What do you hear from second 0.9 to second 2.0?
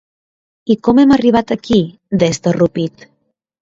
hem arribat aquí,